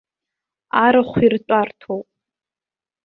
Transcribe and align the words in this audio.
Арахә 0.83 1.17
иртәарҭоуп. 1.25 2.07